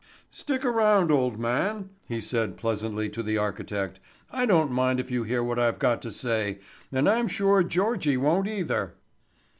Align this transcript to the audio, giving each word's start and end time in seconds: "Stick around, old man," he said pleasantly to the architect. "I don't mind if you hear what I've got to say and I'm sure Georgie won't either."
"Stick 0.31 0.65
around, 0.65 1.11
old 1.11 1.37
man," 1.39 1.91
he 2.07 2.19
said 2.21 2.57
pleasantly 2.57 3.07
to 3.09 3.21
the 3.21 3.37
architect. 3.37 3.99
"I 4.31 4.47
don't 4.47 4.71
mind 4.71 4.99
if 4.99 5.11
you 5.11 5.21
hear 5.25 5.43
what 5.43 5.59
I've 5.59 5.77
got 5.77 6.01
to 6.01 6.11
say 6.11 6.57
and 6.91 7.07
I'm 7.07 7.27
sure 7.27 7.61
Georgie 7.61 8.17
won't 8.17 8.47
either." 8.47 8.95